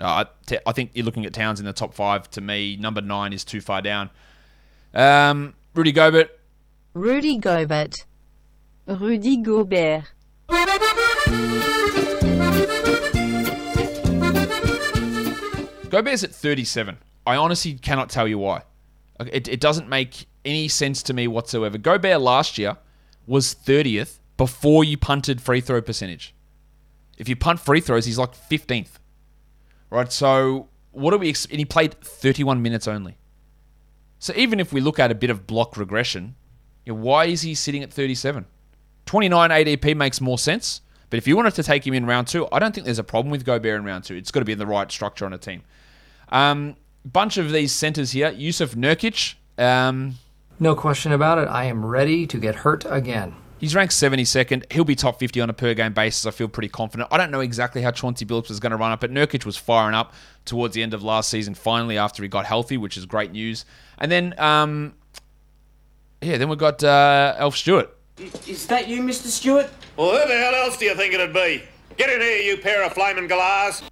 [0.00, 0.24] Uh,
[0.66, 2.30] I think you're looking at Towns in the top five.
[2.30, 4.10] To me, number nine is too far down.
[4.92, 6.30] Um, Rudy Gobert.
[6.94, 8.06] Rudy Gobert.
[8.86, 10.04] Rudy Gobert.
[15.90, 16.98] Gobert's at 37.
[17.26, 18.62] I honestly cannot tell you why.
[19.20, 21.78] It, it doesn't make any sense to me whatsoever.
[21.78, 22.76] Gobert last year
[23.26, 26.34] was 30th before you punted free throw percentage.
[27.16, 28.98] If you punt free throws, he's like 15th.
[29.90, 30.12] Right?
[30.12, 31.28] So, what do we.
[31.28, 33.16] Ex- and he played 31 minutes only.
[34.18, 36.34] So, even if we look at a bit of block regression,
[36.84, 38.46] you know, why is he sitting at 37?
[39.06, 40.80] 29 ADP makes more sense.
[41.10, 43.04] But if you wanted to take him in round two, I don't think there's a
[43.04, 44.16] problem with Gobert in round two.
[44.16, 45.62] It's got to be in the right structure on a team.
[46.30, 48.32] Um, bunch of these centers here.
[48.32, 49.34] Jusuf Nurkic.
[49.56, 50.16] Um,
[50.58, 51.48] no question about it.
[51.48, 53.34] I am ready to get hurt again.
[53.58, 54.70] He's ranked 72nd.
[54.72, 56.26] He'll be top 50 on a per game basis.
[56.26, 57.08] I feel pretty confident.
[57.10, 59.56] I don't know exactly how Chauncey Billups is going to run up, but Nurkic was
[59.56, 60.12] firing up
[60.44, 63.64] towards the end of last season, finally, after he got healthy, which is great news.
[63.98, 64.94] And then, um,
[66.20, 67.96] yeah, then we've got uh, Elf Stewart.
[68.46, 69.26] Is that you, Mr.
[69.26, 69.70] Stewart?
[69.96, 71.62] Well, who the hell else do you think it'd be?
[71.96, 73.82] Get in here, you pair of flaming galahs.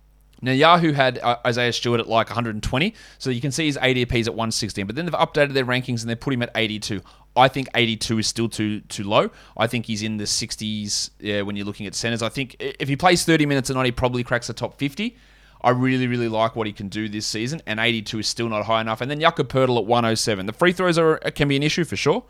[0.45, 4.27] Now, Yahoo had uh, Isaiah Stewart at like 120, so you can see his ADP's
[4.27, 7.01] at 116, but then they've updated their rankings and they put him at 82.
[7.37, 9.31] I think 82 is still too too low.
[9.57, 12.23] I think he's in the 60s yeah, when you're looking at centers.
[12.23, 15.17] I think if he plays 30 minutes a night, he probably cracks the top 50.
[15.63, 18.65] I really, really like what he can do this season, and 82 is still not
[18.65, 19.01] high enough.
[19.01, 20.47] And then Jakob Poeltl at 107.
[20.47, 22.25] The free throws are can be an issue for sure,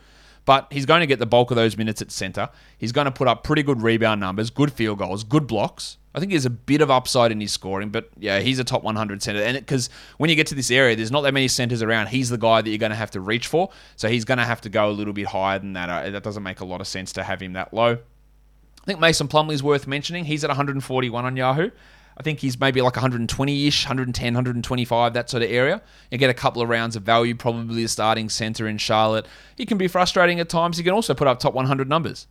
[0.45, 2.51] but he's going to get the bulk of those minutes at center.
[2.77, 5.97] He's going to put up pretty good rebound numbers, good field goals, good blocks.
[6.15, 8.83] I think there's a bit of upside in his scoring, but yeah, he's a top
[8.83, 9.41] 100 center.
[9.43, 12.09] And because when you get to this area, there's not that many centers around.
[12.09, 13.71] He's the guy that you're going to have to reach for.
[13.97, 15.89] So he's going to have to go a little bit higher than that.
[15.89, 17.93] Uh, that doesn't make a lot of sense to have him that low.
[17.93, 20.27] I think Mason Plumlee's worth mentioning.
[20.27, 21.71] He's at 141 on Yahoo.
[22.17, 25.81] I think he's maybe like 120-ish, 110, 125, that sort of area.
[26.11, 29.27] You get a couple of rounds of value, probably a starting center in Charlotte.
[29.57, 30.77] He can be frustrating at times.
[30.77, 32.27] He can also put up top 100 numbers.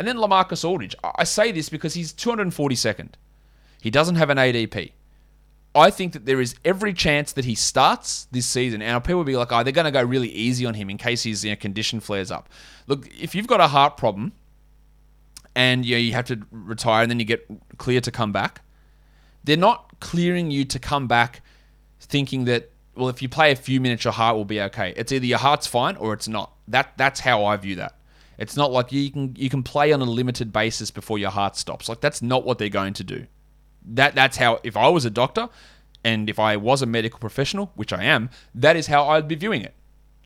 [0.00, 0.96] And then Lamarcus Aldridge.
[1.04, 3.10] I say this because he's 242nd.
[3.82, 4.92] He doesn't have an ADP.
[5.74, 8.80] I think that there is every chance that he starts this season.
[8.80, 10.96] And people will be like, oh, they're going to go really easy on him in
[10.96, 12.48] case his you know, condition flares up.
[12.86, 14.32] Look, if you've got a heart problem
[15.54, 18.62] and you, know, you have to retire and then you get clear to come back,
[19.44, 21.42] they're not clearing you to come back
[22.00, 24.94] thinking that, well, if you play a few minutes, your heart will be okay.
[24.96, 26.54] It's either your heart's fine or it's not.
[26.68, 27.96] That That's how I view that.
[28.40, 31.56] It's not like you can you can play on a limited basis before your heart
[31.56, 31.90] stops.
[31.90, 33.26] Like that's not what they're going to do.
[33.84, 35.50] That that's how if I was a doctor
[36.02, 39.34] and if I was a medical professional, which I am, that is how I'd be
[39.34, 39.74] viewing it.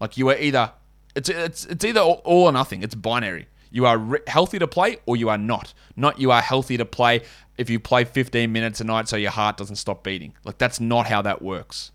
[0.00, 0.70] Like you are either
[1.16, 2.84] it's it's it's either all or nothing.
[2.84, 3.48] It's binary.
[3.72, 5.74] You are re- healthy to play or you are not.
[5.96, 7.22] Not you are healthy to play
[7.58, 10.34] if you play 15 minutes a night so your heart doesn't stop beating.
[10.44, 11.90] Like that's not how that works.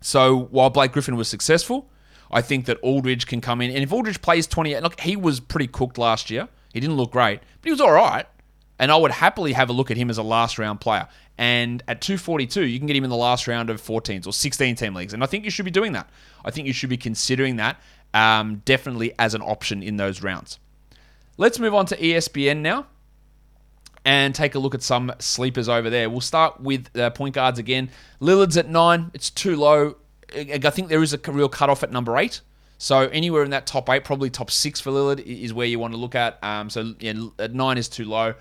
[0.00, 1.90] So while Blake Griffin was successful,
[2.30, 3.70] I think that Aldridge can come in.
[3.70, 6.48] And if Aldridge plays 28, look, he was pretty cooked last year.
[6.72, 8.26] He didn't look great, but he was all right.
[8.78, 11.08] And I would happily have a look at him as a last round player.
[11.36, 14.76] And at 242, you can get him in the last round of 14s or 16
[14.76, 15.12] team leagues.
[15.12, 16.08] And I think you should be doing that.
[16.44, 17.80] I think you should be considering that
[18.14, 20.58] um, definitely as an option in those rounds.
[21.36, 22.86] Let's move on to ESPN now
[24.04, 26.08] and take a look at some sleepers over there.
[26.08, 27.90] We'll start with uh, point guards again.
[28.20, 29.10] Lillard's at nine.
[29.14, 29.96] It's too low.
[30.34, 32.40] I think there is a real cutoff at number eight.
[32.78, 35.92] So anywhere in that top eight, probably top six for Lillard is where you want
[35.92, 36.38] to look at.
[36.42, 38.34] Um, so yeah, at nine is too low.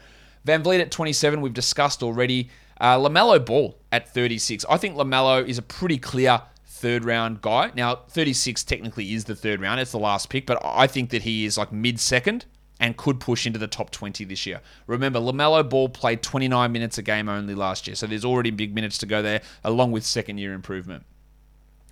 [0.47, 2.49] VanVleet at 27, we've discussed already.
[2.79, 4.65] Uh, LaMelo Ball at 36.
[4.69, 7.71] I think LaMelo is a pretty clear third round guy.
[7.75, 9.81] Now, 36 technically is the third round.
[9.81, 12.45] It's the last pick, but I think that he is like mid second
[12.79, 14.61] and could push into the top 20 this year.
[14.87, 18.73] Remember, LaMelo Ball played 29 minutes a game only last year, so there's already big
[18.73, 21.03] minutes to go there, along with second year improvement.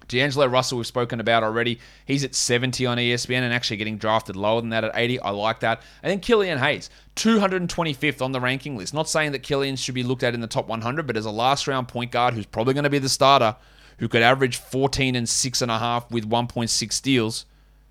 [0.07, 1.79] D'Angelo Russell, we've spoken about already.
[2.05, 5.19] He's at 70 on ESPN and actually getting drafted lower than that at 80.
[5.19, 5.81] I like that.
[6.01, 8.93] And then Killian Hayes, 225th on the ranking list.
[8.93, 11.31] Not saying that Killian should be looked at in the top 100, but as a
[11.31, 13.55] last round point guard who's probably going to be the starter,
[13.99, 17.45] who could average 14 and 6.5 with 1.6 steals,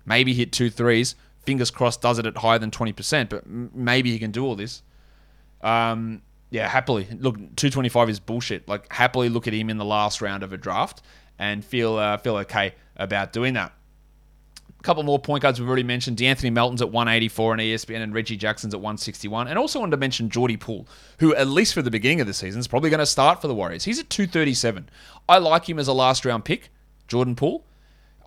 [0.05, 1.15] maybe hit two threes.
[1.45, 4.81] Fingers crossed does it at higher than 20%, but maybe he can do all this.
[5.61, 7.07] Um, yeah, happily.
[7.19, 8.67] Look, 225 is bullshit.
[8.67, 11.01] Like, happily look at him in the last round of a draft
[11.39, 13.73] and feel uh, feel okay about doing that.
[14.79, 16.17] A couple more point guards we've already mentioned.
[16.17, 19.47] De'Anthony Melton's at 184 on ESPN and Reggie Jackson's at 161.
[19.47, 20.87] And also wanted to mention Jordy Poole,
[21.19, 23.47] who, at least for the beginning of the season, is probably going to start for
[23.47, 23.85] the Warriors.
[23.85, 24.89] He's at 237.
[25.27, 26.69] I like him as a last round pick,
[27.07, 27.65] Jordan Poole.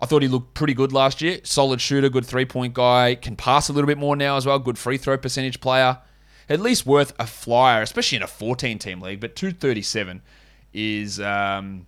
[0.01, 1.39] I thought he looked pretty good last year.
[1.43, 4.59] Solid shooter, good three point guy, can pass a little bit more now as well.
[4.59, 5.99] Good free throw percentage player.
[6.49, 9.21] At least worth a flyer, especially in a 14 team league.
[9.21, 10.21] But 237
[10.73, 11.19] is.
[11.19, 11.85] Um,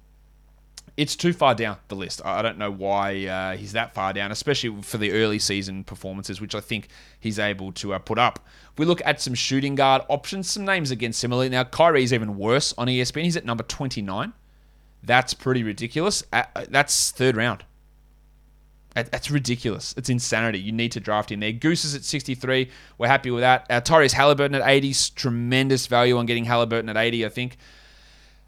[0.96, 2.22] it's too far down the list.
[2.24, 6.40] I don't know why uh, he's that far down, especially for the early season performances,
[6.40, 6.88] which I think
[7.20, 8.46] he's able to uh, put up.
[8.72, 11.50] If we look at some shooting guard options, some names again similarly.
[11.50, 13.24] Now, Kyrie's even worse on ESPN.
[13.24, 14.34] He's at number 29.
[15.02, 16.24] That's pretty ridiculous.
[16.32, 17.66] Uh, that's third round.
[18.94, 19.96] That's ridiculous.
[19.98, 20.60] It's insanity.
[20.60, 21.52] You need to draft him there.
[21.52, 22.70] Goose is at 63.
[23.00, 23.66] We're happy with that.
[23.68, 24.94] Uh, Tyrese Halliburton at 80.
[25.16, 27.58] Tremendous value on getting Halliburton at 80, I think.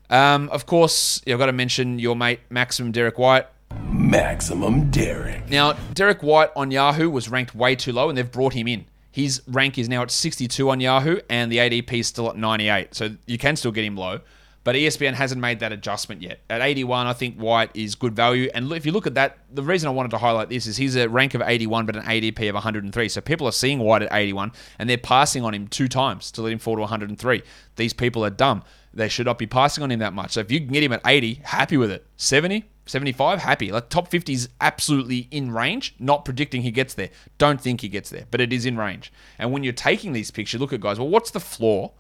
[0.10, 3.48] Um, of course, I've got to mention your mate Maximum Derrick White.
[3.84, 5.50] Maximum Derrick.
[5.50, 8.86] Now, Derrick White on Yahoo was ranked way too low, and they've brought him in.
[9.12, 12.94] His rank is now at 62 on Yahoo, and the ADP is still at 98.
[12.94, 14.20] So you can still get him low,
[14.66, 16.42] but ESPN hasn't made that adjustment yet.
[16.50, 18.50] At 81, I think White is good value.
[18.54, 20.98] And if you look at that, the reason I wanted to highlight this is he's
[20.98, 23.08] a rank of 81, but an ADP of 103.
[23.08, 26.42] So people are seeing White at 81, and they're passing on him two times to
[26.42, 27.42] let him fall to 103.
[27.78, 28.64] These people are dumb
[28.96, 30.32] they should not be passing on him that much.
[30.32, 32.08] So if you can get him at 80, happy with it.
[32.16, 33.72] 70, 75, happy.
[33.72, 35.96] Like top 50 is absolutely in range.
[36.00, 37.10] Not predicting he gets there.
[37.38, 39.12] Don't think he gets there, but it is in range.
[39.38, 41.92] And when you're taking these picks, you look at guys, well, what's the floor?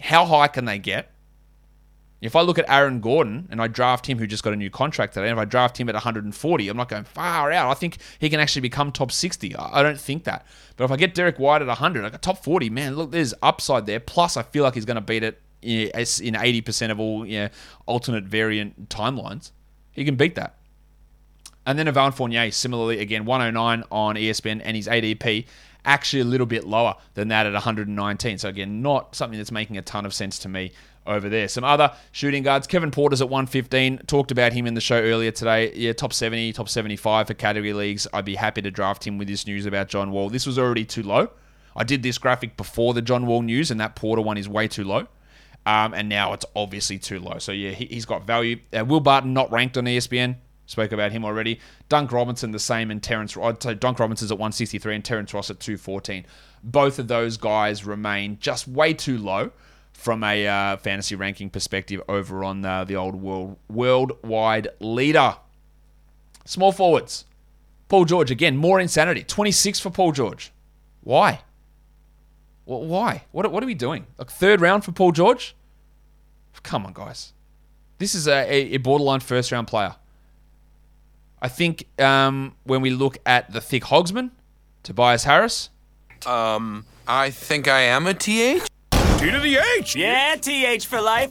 [0.00, 1.12] How high can they get?
[2.20, 4.70] If I look at Aaron Gordon and I draft him, who just got a new
[4.70, 7.70] contract today, and if I draft him at 140, I'm not going far out.
[7.70, 9.56] I think he can actually become top 60.
[9.56, 10.46] I don't think that.
[10.76, 13.32] But if I get Derrick White at 100, I got top 40, man, look, there's
[13.42, 14.00] upside there.
[14.00, 17.48] Plus, I feel like he's going to beat it in 80% of all you know,
[17.86, 19.52] alternate variant timelines.
[19.92, 20.56] He can beat that.
[21.66, 25.46] And then Evan Fournier, similarly, again, 109 on ESPN, and his ADP
[25.84, 28.38] actually a little bit lower than that at 119.
[28.38, 30.72] So, again, not something that's making a ton of sense to me
[31.06, 31.48] over there.
[31.48, 32.66] Some other shooting guards.
[32.66, 33.98] Kevin Porter's at 115.
[34.06, 35.72] Talked about him in the show earlier today.
[35.74, 38.06] Yeah, top 70, top 75 for category leagues.
[38.12, 40.30] I'd be happy to draft him with this news about John Wall.
[40.30, 41.30] This was already too low.
[41.76, 44.66] I did this graphic before the John Wall news, and that Porter one is way
[44.66, 45.06] too low.
[45.70, 47.38] Um, and now it's obviously too low.
[47.38, 48.58] So yeah, he, has got value.
[48.76, 50.34] Uh, Will Barton not ranked on ESPN.
[50.66, 51.60] Spoke about him already.
[51.88, 53.36] Dunk Robinson the same, and Terrence.
[53.36, 56.26] I'd say Dunk Robinson's at 163 and Terrence Ross at 214.
[56.64, 59.52] Both of those guys remain just way too low
[59.92, 65.36] from a uh, fantasy ranking perspective over on uh, the old world worldwide leader.
[66.44, 67.26] Small forwards.
[67.88, 69.22] Paul George again, more insanity.
[69.22, 70.52] 26 for Paul George.
[71.02, 71.42] Why?
[72.64, 73.24] Why?
[73.30, 74.06] What, what are we doing?
[74.18, 75.54] Like third round for Paul George?
[76.62, 77.32] Come on, guys.
[77.98, 79.96] This is a, a borderline first round player.
[81.42, 84.30] I think um, when we look at the thick hogsman,
[84.82, 85.70] Tobias Harris.
[86.26, 88.62] Um, I think I am a TH.
[88.90, 89.96] T to the H.
[89.96, 91.30] Yeah, TH for life.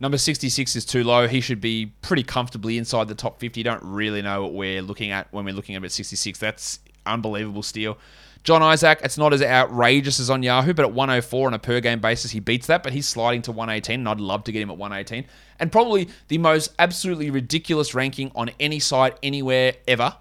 [0.00, 1.26] Number 66 is too low.
[1.26, 3.62] He should be pretty comfortably inside the top 50.
[3.62, 6.38] Don't really know what we're looking at when we're looking at 66.
[6.38, 7.98] That's unbelievable steal.
[8.44, 11.80] John Isaac, it's not as outrageous as on Yahoo, but at 104 on a per
[11.80, 14.62] game basis, he beats that, but he's sliding to 118, and I'd love to get
[14.62, 15.28] him at 118.
[15.58, 20.16] And probably the most absolutely ridiculous ranking on any site anywhere ever,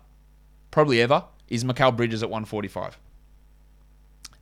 [0.71, 2.97] probably ever, is Mikal Bridges at 145.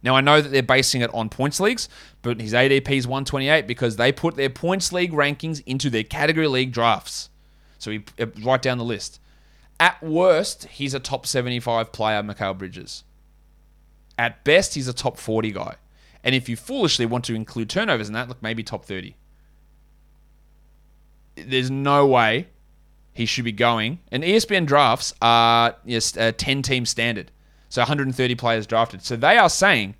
[0.01, 1.89] Now, I know that they're basing it on points leagues,
[2.21, 6.47] but his ADP is 128 because they put their points league rankings into their category
[6.47, 7.29] league drafts.
[7.79, 9.19] So we uh, write down the list.
[9.79, 13.03] At worst, he's a top 75 player, Mikal Bridges.
[14.17, 15.75] At best, he's a top 40 guy.
[16.23, 19.15] And if you foolishly want to include turnovers in that, look, maybe top 30.
[21.35, 22.47] There's no way
[23.13, 23.99] he should be going.
[24.11, 27.31] And ESPN drafts are yes, a 10 team standard.
[27.69, 29.03] So 130 players drafted.
[29.03, 29.95] So they are saying,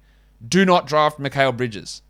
[0.48, 2.02] do not draft Mikal Bridges.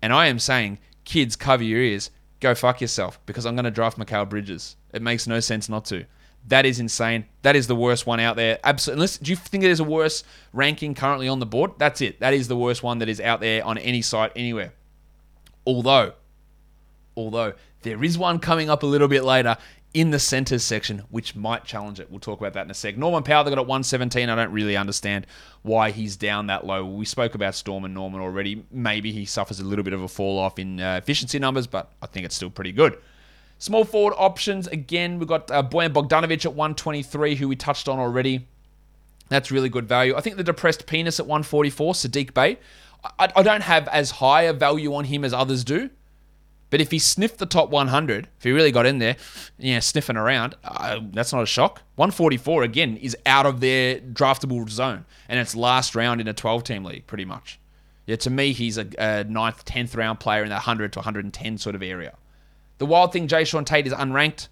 [0.00, 2.10] And I am saying, kids, cover your ears.
[2.40, 4.76] Go fuck yourself because I'm going to draft Mikal Bridges.
[4.92, 6.04] It makes no sense not to.
[6.48, 7.26] That is insane.
[7.42, 8.58] That is the worst one out there.
[8.64, 8.98] Absolutely.
[8.98, 11.72] Unless, do you think there's a worse ranking currently on the board?
[11.78, 12.20] That's it.
[12.20, 14.72] That is the worst one that is out there on any site anywhere.
[15.66, 16.14] Although,
[17.16, 19.58] although there is one coming up a little bit later,
[19.94, 22.10] in the centers section, which might challenge it.
[22.10, 22.96] We'll talk about that in a sec.
[22.98, 24.28] Norman Powell, they got at 117.
[24.28, 25.26] I don't really understand
[25.62, 26.84] why he's down that low.
[26.84, 28.64] We spoke about Storm and Norman already.
[28.70, 31.90] Maybe he suffers a little bit of a fall off in uh, efficiency numbers, but
[32.02, 32.98] I think it's still pretty good.
[33.58, 37.98] Small forward options, again, we've got uh, Bojan Bogdanovic at 123, who we touched on
[37.98, 38.46] already.
[39.28, 40.14] That's really good value.
[40.16, 42.58] I think the depressed penis at 144, Saddiq Bey.
[43.18, 45.90] I, I don't have as high a value on him as others do.
[46.70, 49.16] But if he sniffed the top 100, if he really got in there,
[49.58, 51.82] yeah, sniffing around, uh, that's not a shock.
[51.96, 56.84] 144 again is out of their draftable zone, and it's last round in a 12-team
[56.84, 57.58] league, pretty much.
[58.06, 61.58] Yeah, to me, he's a, a ninth, tenth round player in that 100 to 110
[61.58, 62.14] sort of area.
[62.78, 64.48] The wild thing, Jae'Sean Tate is unranked.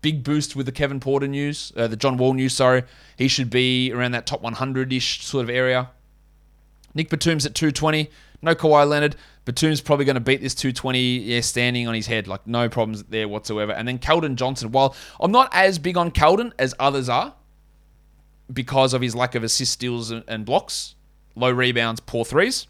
[0.00, 2.54] Big boost with the Kevin Porter news, uh, the John Wall news.
[2.54, 2.84] Sorry,
[3.16, 5.90] he should be around that top 100-ish sort of area.
[6.94, 8.08] Nic Batum's at 220.
[8.40, 9.16] No Kawhi Leonard.
[9.44, 12.28] Batum's probably going to beat this 220 yeah, standing on his head.
[12.28, 13.72] Like, no problems there whatsoever.
[13.72, 14.70] And then Keldon Johnson.
[14.70, 17.34] While I'm not as big on Keldon as others are
[18.52, 20.94] because of his lack of assist steals and blocks,
[21.34, 22.66] low rebounds, poor threes,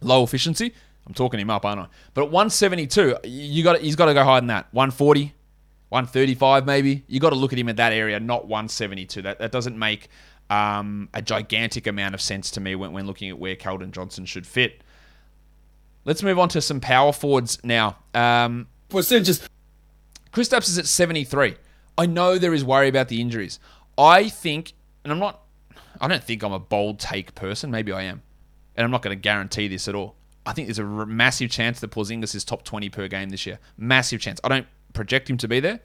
[0.00, 0.74] low efficiency.
[1.06, 1.86] I'm talking him up, aren't I?
[2.14, 4.66] But at 172, you got he's got to go higher than that.
[4.72, 5.32] 140,
[5.88, 7.04] 135 maybe.
[7.06, 9.22] You got to look at him at that area, not 172.
[9.22, 10.08] That that doesn't make
[10.50, 14.24] um, a gigantic amount of sense to me when, when looking at where Keldon Johnson
[14.26, 14.82] should fit.
[16.04, 17.98] Let's move on to some power forwards now.
[18.14, 19.48] Um, Percentages.
[20.32, 21.56] Kristaps is at 73.
[21.98, 23.58] I know there is worry about the injuries.
[23.98, 25.42] I think, and I'm not,
[26.00, 27.70] I don't think I'm a bold take person.
[27.70, 28.22] Maybe I am.
[28.76, 30.14] And I'm not going to guarantee this at all.
[30.46, 33.58] I think there's a massive chance that Porzingis is top 20 per game this year.
[33.76, 34.40] Massive chance.
[34.44, 35.80] I don't project him to be there,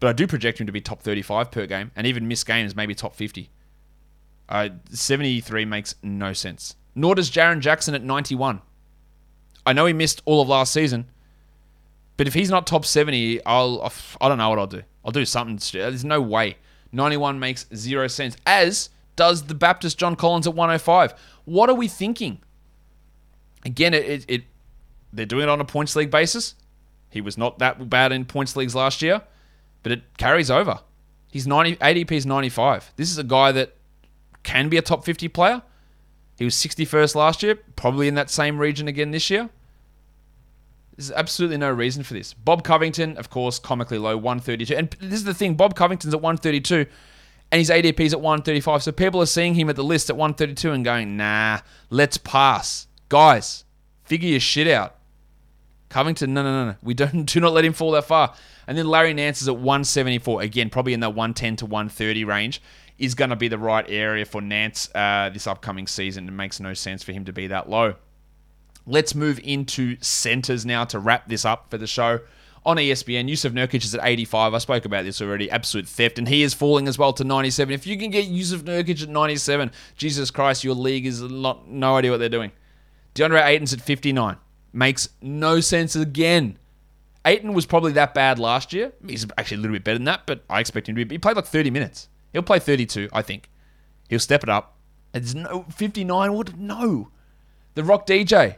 [0.00, 2.74] but I do project him to be top 35 per game, and even miss games
[2.74, 3.50] maybe top 50.
[4.48, 6.76] Uh, 73 makes no sense.
[6.94, 8.62] Nor does Jaren Jackson at 91.
[9.66, 11.06] I know he missed all of last season,
[12.16, 14.82] but if he's not top 70, I'll I don't know what I'll do.
[15.04, 15.58] I'll do something.
[15.72, 16.56] There's no way.
[16.92, 18.36] 91 makes zero sense.
[18.46, 21.14] As does the Baptist John Collins at 105.
[21.44, 22.40] What are we thinking?
[23.64, 24.44] Again, it, it, it
[25.12, 26.54] they're doing it on a points league basis.
[27.10, 29.22] He was not that bad in points leagues last year,
[29.82, 30.80] but it carries over.
[31.30, 32.92] He's 90 ADP is 95.
[32.96, 33.74] This is a guy that
[34.42, 35.62] can be a top 50 player.
[36.38, 39.50] He was 61st last year, probably in that same region again this year.
[40.96, 42.34] There's absolutely no reason for this.
[42.34, 44.74] Bob Covington, of course, comically low, 132.
[44.74, 46.86] And this is the thing Bob Covington's at 132
[47.52, 48.82] and his ADP's at 135.
[48.82, 52.86] So people are seeing him at the list at 132 and going, nah, let's pass.
[53.10, 53.64] Guys,
[54.04, 54.94] figure your shit out.
[55.90, 56.76] Covington, no, no, no, no.
[56.82, 58.34] We don't do not let him fall that far.
[58.66, 60.40] And then Larry Nance is at 174.
[60.40, 62.62] Again, probably in that 110 to 130 range
[62.98, 66.28] is going to be the right area for Nance uh, this upcoming season.
[66.28, 67.96] It makes no sense for him to be that low.
[68.86, 72.20] Let's move into centers now to wrap this up for the show.
[72.64, 74.54] On ESPN, Jusuf Nurkic is at 85.
[74.54, 75.50] I spoke about this already.
[75.50, 76.18] Absolute theft.
[76.18, 77.74] And he is falling as well to 97.
[77.74, 81.96] If you can get Jusuf Nurkic at 97, Jesus Christ, your league is not, no
[81.96, 82.52] idea what they're doing.
[83.14, 84.36] DeAndre Ayton's at 59.
[84.72, 86.58] Makes no sense again.
[87.24, 88.92] Ayton was probably that bad last year.
[89.06, 91.14] He's actually a little bit better than that, but I expect him to be.
[91.14, 92.08] He played like 30 minutes.
[92.32, 93.50] He'll play 32, I think.
[94.08, 94.76] He'll step it up.
[95.12, 96.32] It's no 59.
[96.32, 96.56] What?
[96.56, 97.10] No.
[97.74, 98.56] The Rock DJ.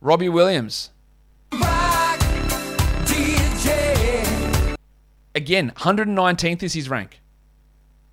[0.00, 0.90] Robbie Williams.
[3.04, 4.76] dj
[5.34, 7.20] Again, 119th is his rank.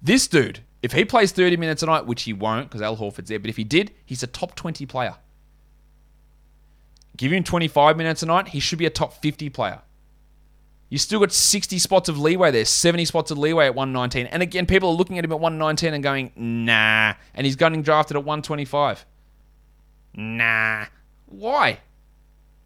[0.02, 3.30] This dude, if he plays 30 minutes a night, which he won't because Al Horford's
[3.30, 5.16] there, but if he did, he's a top 20 player.
[7.18, 9.82] Give him 25 minutes a night, he should be a top 50 player.
[10.90, 14.26] You still got 60 spots of leeway there, 70 spots of leeway at 119.
[14.28, 17.14] And again, people are looking at him at 119 and going, nah.
[17.36, 19.06] And he's getting drafted at 125.
[20.16, 20.86] Nah.
[21.28, 21.80] Why?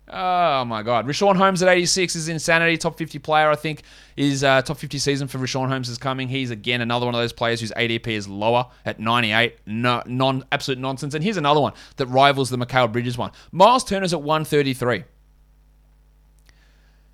[0.09, 1.07] Oh my God.
[1.07, 2.77] Richaun Holmes at 86 is insanity.
[2.77, 3.83] Top 50 player, I think,
[4.17, 6.27] is uh, top 50 season for Richaun Holmes is coming.
[6.27, 9.59] He's again another one of those players whose ADP is lower at 98.
[9.65, 11.13] No, non, absolute nonsense.
[11.13, 13.31] And here's another one that rivals the Mikal Bridges one.
[13.51, 15.05] Miles Turner's at 133.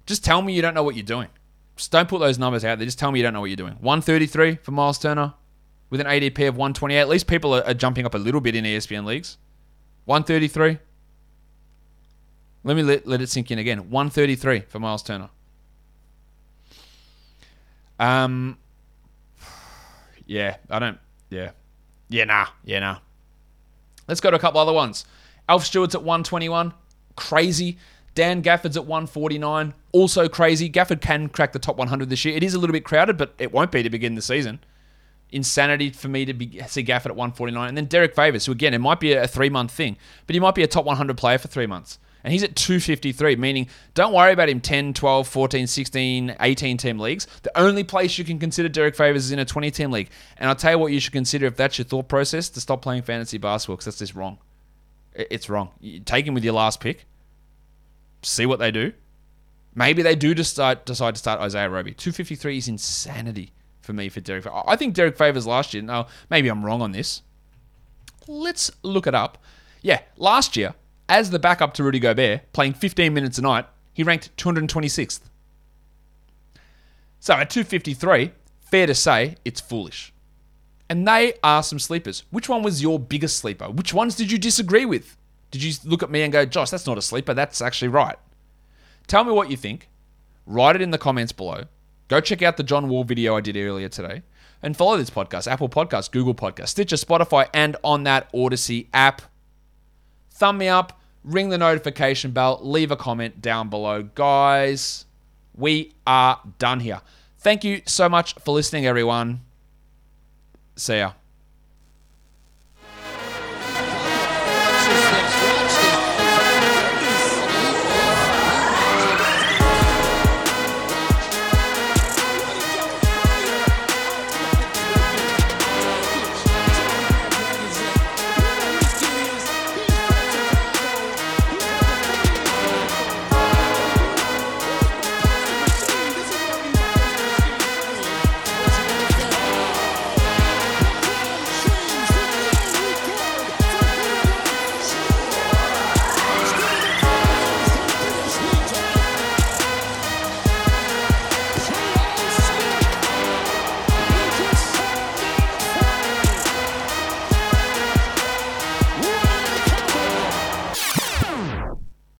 [0.07, 1.27] Just tell me you don't know what you're doing.
[1.75, 2.85] Just don't put those numbers out there.
[2.85, 3.75] Just tell me you don't know what you're doing.
[3.79, 5.35] 133 for Miles Turner
[5.91, 6.99] with an ADP of 128.
[6.99, 9.37] At least people are, are jumping up a little bit in ESPN leagues.
[10.05, 10.79] 133.
[12.63, 13.89] Let me let, let it sink in again.
[13.89, 15.29] 133 for Miles Turner.
[17.99, 18.57] Um,
[20.25, 20.97] yeah, I don't.
[21.29, 21.51] Yeah,
[22.09, 22.97] yeah, nah, yeah, nah.
[24.07, 25.05] Let's go to a couple other ones.
[25.47, 26.73] Alf Stewart's at 121,
[27.15, 27.77] crazy.
[28.15, 30.69] Dan Gafford's at 149, also crazy.
[30.69, 32.35] Gafford can crack the top 100 this year.
[32.35, 34.59] It is a little bit crowded, but it won't be to begin the season.
[35.31, 38.73] Insanity for me to be, see Gafford at 149, and then Derrick Favors, who again
[38.73, 39.95] it might be a three month thing,
[40.25, 41.99] but he might be a top 100 player for three months.
[42.23, 46.99] And he's at 253, meaning don't worry about him 10, 12, 14, 16, 18 team
[46.99, 47.27] leagues.
[47.43, 50.09] The only place you can consider Derrick Favors is in a 20 team league.
[50.37, 52.81] And I'll tell you what you should consider if that's your thought process to stop
[52.81, 54.37] playing fantasy basketball because that's just wrong.
[55.13, 55.71] It's wrong.
[55.79, 57.05] You take him with your last pick,
[58.21, 58.93] see what they do.
[59.75, 61.93] Maybe they do decide, decide to start Isaiah Roby.
[61.93, 64.45] 253 is insanity for me for Derrick.
[64.67, 67.21] I think Derrick Favors last year, now maybe I'm wrong on this.
[68.27, 69.37] Let's look it up.
[69.81, 70.75] Yeah, last year,
[71.09, 75.21] as the backup to Rudy Gobert, playing 15 minutes a night, he ranked 226th.
[77.19, 78.31] So at 253,
[78.61, 80.13] fair to say, it's foolish.
[80.89, 82.23] And they are some sleepers.
[82.31, 83.69] Which one was your biggest sleeper?
[83.69, 85.17] Which ones did you disagree with?
[85.51, 88.17] Did you look at me and go, Josh, that's not a sleeper, that's actually right?
[89.07, 89.89] Tell me what you think.
[90.45, 91.65] Write it in the comments below.
[92.07, 94.23] Go check out the John Wall video I did earlier today.
[94.61, 99.21] And follow this podcast Apple Podcasts, Google Podcasts, Stitcher, Spotify, and on that Odyssey app.
[100.31, 104.03] Thumb me up, ring the notification bell, leave a comment down below.
[104.03, 105.05] Guys,
[105.55, 107.01] we are done here.
[107.37, 109.41] Thank you so much for listening, everyone.
[110.75, 111.13] See ya.